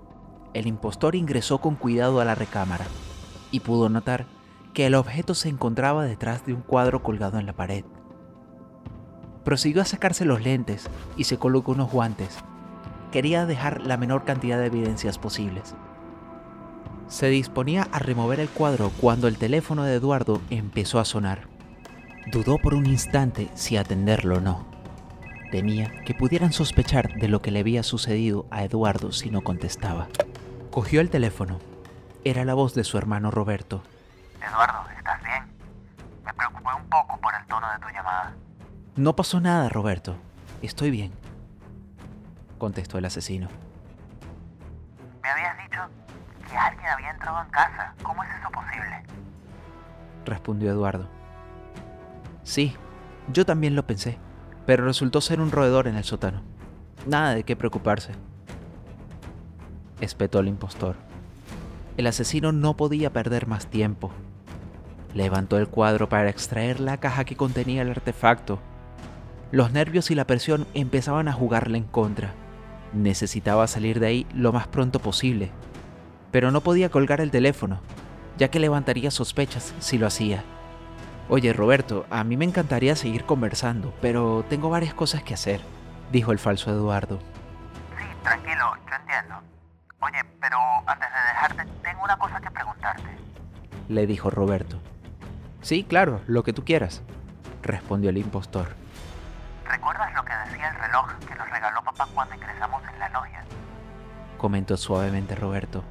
El 0.55 0.67
impostor 0.67 1.17
ingresó 1.17 1.59
con 1.59 1.77
cuidado 1.77 2.19
a 2.19 2.25
la 2.25 2.35
recámara 2.35 2.87
y 3.51 3.61
pudo 3.61 3.91
notar 3.91 4.25
que 4.73 4.87
el 4.87 4.95
objeto 4.95 5.35
se 5.35 5.51
encontraba 5.51 6.07
detrás 6.07 6.47
de 6.47 6.55
un 6.55 6.63
cuadro 6.63 7.03
colgado 7.03 7.39
en 7.39 7.45
la 7.45 7.53
pared. 7.53 7.85
Prosiguió 9.45 9.83
a 9.83 9.85
sacarse 9.85 10.25
los 10.25 10.43
lentes 10.43 10.89
y 11.19 11.25
se 11.25 11.37
colocó 11.37 11.73
unos 11.73 11.93
guantes. 11.93 12.39
Quería 13.13 13.45
dejar 13.45 13.83
la 13.83 13.99
menor 13.99 14.25
cantidad 14.25 14.59
de 14.59 14.67
evidencias 14.67 15.19
posibles. 15.19 15.77
Se 17.09 17.29
disponía 17.29 17.87
a 17.93 18.01
remover 18.01 18.41
el 18.41 18.49
cuadro 18.49 18.91
cuando 19.01 19.29
el 19.29 19.39
teléfono 19.39 19.85
de 19.85 19.95
Eduardo 19.95 20.41
empezó 20.51 20.99
a 20.99 21.05
sonar. 21.05 21.47
Dudó 22.33 22.59
por 22.59 22.75
un 22.75 22.87
instante 22.87 23.49
si 23.55 23.77
atenderlo 23.77 24.39
o 24.39 24.41
no. 24.41 24.67
Temía 25.53 25.93
que 26.05 26.15
pudieran 26.15 26.53
sospechar 26.53 27.15
de 27.15 27.29
lo 27.29 27.41
que 27.41 27.53
le 27.53 27.61
había 27.61 27.85
sucedido 27.85 28.47
a 28.51 28.65
Eduardo 28.65 29.13
si 29.13 29.31
no 29.31 29.43
contestaba. 29.43 30.09
Cogió 30.73 31.01
el 31.01 31.09
teléfono. 31.09 31.61
Era 32.25 32.45
la 32.45 32.55
voz 32.55 32.75
de 32.75 32.83
su 32.83 32.99
hermano 32.99 33.31
Roberto. 33.31 33.83
Eduardo, 34.45 34.91
¿estás 34.99 35.23
bien? 35.23 35.45
Me 36.25 36.35
preocupé 36.35 36.69
un 36.77 36.89
poco 36.89 37.21
por 37.21 37.33
el 37.41 37.47
tono 37.47 37.67
de 37.73 37.79
tu 37.79 37.89
llamada. 37.95 38.35
No 38.97 39.15
pasó 39.15 39.41
nada, 39.41 39.69
Roberto. 39.69 40.17
Estoy 40.61 40.91
bien, 40.91 41.13
contestó 42.59 42.99
el 42.99 43.05
asesino. 43.05 43.49
Que 46.51 46.57
alguien 46.57 46.87
había 46.89 47.11
entrado 47.11 47.43
en 47.43 47.51
casa. 47.51 47.95
¿Cómo 48.03 48.23
es 48.23 48.31
eso 48.31 48.51
posible? 48.51 49.03
Respondió 50.25 50.71
Eduardo. 50.71 51.09
Sí, 52.43 52.77
yo 53.33 53.45
también 53.45 53.75
lo 53.75 53.87
pensé 53.87 54.19
pero 54.67 54.85
resultó 54.85 55.21
ser 55.21 55.41
un 55.41 55.53
roedor 55.53 55.87
en 55.87 55.95
el 55.95 56.05
sótano. 56.05 56.43
Nada 57.07 57.35
de 57.35 57.45
qué 57.45 57.57
preocuparse. 57.57 58.13
Espetó 60.01 60.41
el 60.41 60.49
impostor. 60.49 60.97
El 61.97 62.09
asesino 62.09 62.53
no 62.53 62.77
podía 62.77 63.13
perder 63.13 63.47
más 63.47 63.69
tiempo. 63.69 64.11
Levantó 65.15 65.57
el 65.57 65.69
cuadro 65.69 66.09
para 66.09 66.29
extraer 66.29 66.81
la 66.81 66.99
caja 66.99 67.25
que 67.25 67.37
contenía 67.37 67.83
el 67.83 67.91
artefacto. 67.91 68.59
Los 69.53 69.73
nervios 69.73 70.11
y 70.11 70.15
la 70.17 70.27
presión 70.27 70.67
empezaban 70.75 71.29
a 71.29 71.33
jugarle 71.33 71.79
en 71.79 71.85
contra. 71.85 72.35
Necesitaba 72.93 73.67
salir 73.69 74.01
de 74.01 74.09
ahí 74.09 74.27
lo 74.35 74.53
más 74.53 74.67
pronto 74.67 74.99
posible, 74.99 75.51
pero 76.37 76.51
no 76.51 76.61
podía 76.61 76.91
colgar 76.91 77.23
el 77.23 77.31
teléfono, 77.31 77.81
ya 78.37 78.51
que 78.51 78.61
levantaría 78.61 79.11
sospechas 79.11 79.75
si 79.79 79.97
lo 79.97 80.07
hacía. 80.07 80.45
Oye 81.31 81.55
Roberto, 81.55 82.05
a 82.11 82.25
mí 82.25 82.37
me 82.37 82.45
encantaría 82.45 82.95
seguir 82.95 83.25
conversando, 83.25 83.95
pero 84.03 84.45
tengo 84.51 84.69
varias 84.69 84.93
cosas 84.93 85.23
que 85.23 85.33
hacer, 85.33 85.63
dijo 86.13 86.33
el 86.33 86.39
falso 86.39 86.71
Eduardo. 86.71 87.21
Sí, 87.97 88.05
tranquilo, 88.23 88.65
yo 88.87 88.97
entiendo. 88.97 89.35
Oye, 90.01 90.23
pero 90.39 90.59
antes 90.85 91.09
de 91.09 91.27
dejarte, 91.27 91.73
tengo 91.83 92.05
una 92.05 92.19
cosa 92.19 92.39
que 92.39 92.51
preguntarte. 92.51 93.09
Le 93.89 94.07
dijo 94.07 94.29
Roberto. 94.29 94.79
Sí, 95.63 95.85
claro, 95.85 96.21
lo 96.27 96.45
que 96.45 96.53
tú 96.53 96.67
quieras, 96.67 97.03
respondió 97.63 98.11
el 98.11 98.19
impostor. 98.19 98.75
¿Recuerdas 99.67 100.13
lo 100.13 100.23
que 100.23 100.35
decía 100.51 100.69
el 100.69 100.77
reloj 100.81 101.15
que 101.27 101.35
nos 101.35 101.49
regaló 101.49 101.83
papá 101.83 102.07
cuando 102.13 102.35
ingresamos 102.35 102.83
en 102.93 102.99
la 102.99 103.09
logia? 103.09 103.43
Comentó 104.37 104.77
suavemente 104.77 105.35
Roberto. 105.35 105.83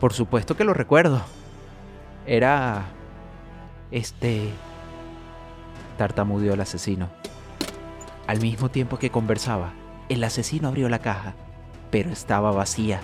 Por 0.00 0.12
supuesto 0.12 0.56
que 0.56 0.64
lo 0.64 0.74
recuerdo. 0.74 1.22
Era 2.26 2.86
este... 3.90 4.50
tartamudeó 5.96 6.54
el 6.54 6.60
asesino. 6.60 7.08
Al 8.26 8.40
mismo 8.40 8.70
tiempo 8.70 8.98
que 8.98 9.10
conversaba, 9.10 9.72
el 10.08 10.22
asesino 10.24 10.68
abrió 10.68 10.88
la 10.88 10.98
caja, 10.98 11.34
pero 11.90 12.10
estaba 12.10 12.50
vacía. 12.50 13.00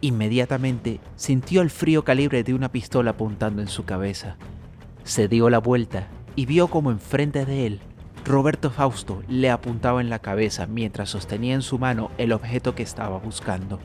Inmediatamente 0.00 1.00
sintió 1.16 1.62
el 1.62 1.70
frío 1.70 2.04
calibre 2.04 2.44
de 2.44 2.54
una 2.54 2.70
pistola 2.70 3.12
apuntando 3.12 3.62
en 3.62 3.68
su 3.68 3.84
cabeza. 3.84 4.36
Se 5.02 5.26
dio 5.26 5.50
la 5.50 5.58
vuelta 5.58 6.06
y 6.36 6.46
vio 6.46 6.68
como 6.68 6.92
enfrente 6.92 7.44
de 7.44 7.66
él, 7.66 7.80
Roberto 8.24 8.70
Fausto 8.70 9.22
le 9.26 9.50
apuntaba 9.50 10.02
en 10.02 10.10
la 10.10 10.18
cabeza 10.18 10.66
mientras 10.66 11.08
sostenía 11.08 11.54
en 11.54 11.62
su 11.62 11.78
mano 11.78 12.10
el 12.18 12.32
objeto 12.32 12.74
que 12.74 12.82
estaba 12.82 13.18
buscando. 13.18 13.80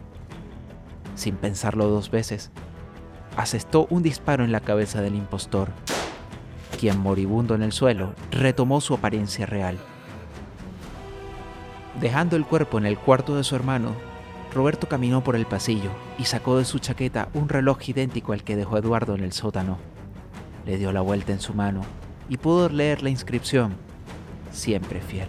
Sin 1.16 1.36
pensarlo 1.36 1.88
dos 1.88 2.10
veces, 2.10 2.52
asestó 3.38 3.88
un 3.90 4.04
disparo 4.04 4.44
en 4.44 4.52
la 4.52 4.60
cabeza 4.60 5.02
del 5.02 5.16
impostor, 5.16 5.70
quien 6.80 7.00
moribundo 7.00 7.56
en 7.56 7.64
el 7.64 7.72
suelo 7.72 8.14
retomó 8.32 8.82
su 8.82 8.94
apariencia 8.94 9.46
real. 9.46 9.78
Dejando 12.02 12.36
el 12.36 12.46
cuerpo 12.46 12.78
en 12.78 12.86
el 12.86 12.98
cuarto 12.98 13.36
de 13.36 13.44
su 13.44 13.56
hermano, 13.56 13.92
Roberto 14.54 14.88
caminó 14.88 15.24
por 15.24 15.36
el 15.36 15.46
pasillo 15.46 15.90
y 16.18 16.26
sacó 16.26 16.58
de 16.58 16.66
su 16.66 16.80
chaqueta 16.80 17.30
un 17.34 17.50
reloj 17.50 17.78
idéntico 17.88 18.34
al 18.34 18.44
que 18.44 18.56
dejó 18.56 18.78
Eduardo 18.78 19.16
en 19.16 19.24
el 19.24 19.32
sótano. 19.32 19.78
Le 20.66 20.78
dio 20.78 20.92
la 20.92 21.02
vuelta 21.02 21.32
en 21.32 21.40
su 21.40 21.54
mano 21.54 21.82
y 22.30 22.38
pudo 22.38 22.70
leer 22.70 23.04
la 23.04 23.10
inscripción, 23.10 23.76
siempre 24.52 25.02
fiel. 25.02 25.28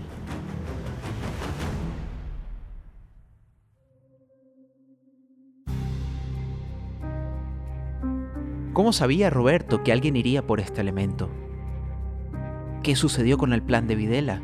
¿Cómo 8.75 8.93
sabía 8.93 9.31
Roberto 9.31 9.85
que 9.85 9.93
alguien 9.93 10.17
iría 10.17 10.49
por 10.49 10.59
este 10.59 10.81
elemento? 10.81 11.31
¿Qué 12.83 12.97
sucedió 12.97 13.39
con 13.39 13.53
el 13.53 13.63
plan 13.63 13.87
de 13.87 13.95
Videla? 13.95 14.43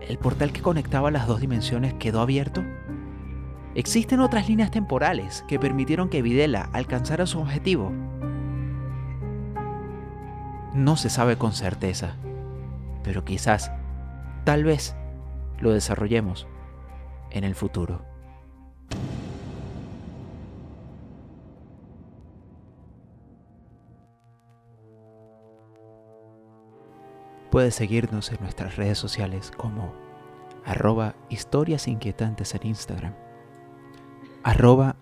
¿El 0.00 0.16
portal 0.18 0.52
que 0.52 0.62
conectaba 0.62 1.10
las 1.10 1.26
dos 1.26 1.40
dimensiones 1.40 1.92
quedó 1.94 2.20
abierto? 2.20 2.62
¿Existen 3.74 4.20
otras 4.20 4.48
líneas 4.48 4.70
temporales 4.70 5.44
que 5.48 5.58
permitieron 5.58 6.08
que 6.08 6.22
Videla 6.22 6.70
alcanzara 6.72 7.26
su 7.26 7.40
objetivo? 7.40 7.90
No 10.72 10.96
se 10.96 11.10
sabe 11.10 11.36
con 11.36 11.54
certeza, 11.54 12.14
pero 13.02 13.24
quizás, 13.24 13.72
tal 14.44 14.62
vez, 14.62 14.94
lo 15.58 15.72
desarrollemos 15.72 16.46
en 17.32 17.42
el 17.42 17.56
futuro. 17.56 18.11
Puedes 27.52 27.76
seguirnos 27.76 28.32
en 28.32 28.38
nuestras 28.40 28.74
redes 28.74 28.98
sociales 28.98 29.52
como 29.56 29.94
arroba 30.64 31.14
historias 31.28 31.86
inquietantes 31.86 32.54
en 32.56 32.66
Instagram 32.66 33.14
arroba 34.42 34.96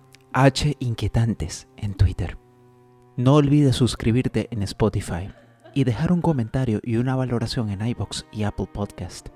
hinquietantes 0.80 1.68
en 1.76 1.94
Twitter. 1.94 2.38
No 3.16 3.34
olvides 3.36 3.76
suscribirte 3.76 4.48
en 4.50 4.62
Spotify 4.62 5.30
y 5.74 5.84
dejar 5.84 6.12
un 6.12 6.20
comentario 6.20 6.80
y 6.82 6.96
una 6.96 7.16
valoración 7.16 7.70
en 7.70 7.86
iBox 7.86 8.26
y 8.32 8.42
Apple 8.42 8.68
Podcast. 8.72 9.28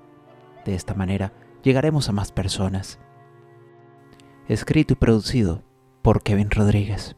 De 0.65 0.75
esta 0.75 0.93
manera 0.93 1.33
llegaremos 1.63 2.09
a 2.09 2.11
más 2.11 2.31
personas. 2.31 2.99
Escrito 4.47 4.93
y 4.93 4.95
producido 4.97 5.63
por 6.01 6.21
Kevin 6.21 6.51
Rodríguez. 6.51 7.15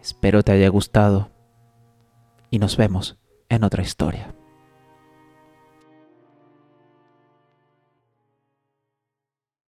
Espero 0.00 0.42
te 0.42 0.52
haya 0.52 0.68
gustado 0.68 1.30
y 2.50 2.58
nos 2.58 2.76
vemos 2.76 3.18
en 3.48 3.64
otra 3.64 3.82
historia. 3.82 4.34